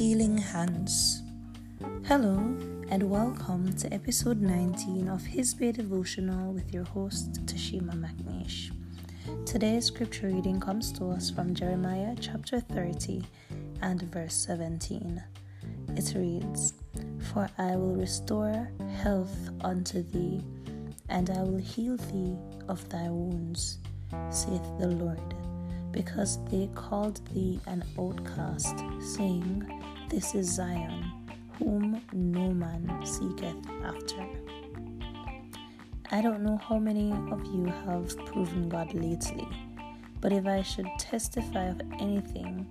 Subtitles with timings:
[0.00, 1.22] Healing Hands.
[2.06, 2.38] Hello,
[2.88, 8.70] and welcome to episode 19 of His Bay Devotional with your host, Tashima McNeish.
[9.44, 13.24] Today's scripture reading comes to us from Jeremiah chapter 30
[13.82, 15.22] and verse 17.
[15.94, 16.72] It reads,
[17.30, 18.70] For I will restore
[19.02, 20.42] health unto thee,
[21.10, 22.38] and I will heal thee
[22.70, 23.76] of thy wounds,
[24.30, 25.34] saith the Lord
[25.92, 29.79] because they called thee an outcast, saying,
[30.10, 31.04] This is Zion,
[31.56, 34.26] whom no man seeketh after.
[36.10, 39.46] I don't know how many of you have proven God lately,
[40.20, 42.66] but if I should testify of anything,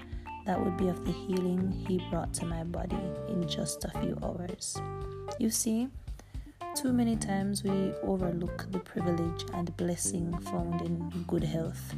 [0.45, 4.17] that would be of the healing He brought to my body in just a few
[4.21, 4.75] hours.
[5.39, 5.87] You see,
[6.75, 11.95] too many times we overlook the privilege and blessing found in good health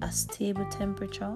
[0.00, 1.34] a stable temperature,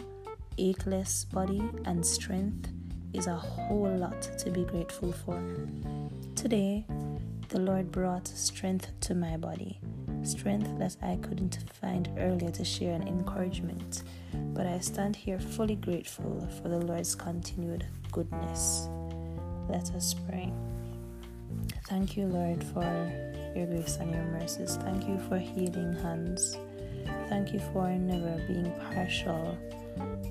[0.56, 2.70] acheless body, and strength
[3.14, 5.40] is a whole lot to be grateful for.
[6.34, 6.84] Today,
[7.48, 9.78] the Lord brought strength to my body,
[10.24, 15.76] strength that I couldn't find earlier to share an encouragement, but I stand here fully
[15.76, 18.88] grateful for the Lord's continued goodness.
[19.68, 20.52] Let us pray.
[21.86, 22.82] Thank you, Lord, for
[23.54, 24.76] your grace and your mercies.
[24.82, 26.56] Thank you for healing hands.
[27.28, 29.58] Thank you for never being partial,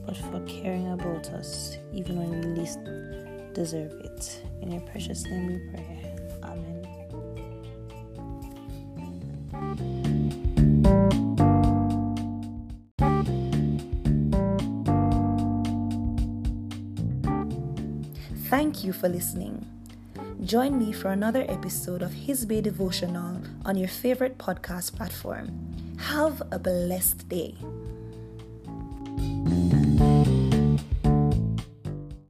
[0.05, 2.79] but for caring about us even when we least
[3.53, 4.41] deserve it.
[4.61, 6.15] In your precious name we pray.
[6.43, 6.83] Amen.
[18.49, 19.65] Thank you for listening.
[20.45, 25.95] Join me for another episode of His Bay Devotional on your favorite podcast platform.
[25.97, 27.55] Have a blessed day.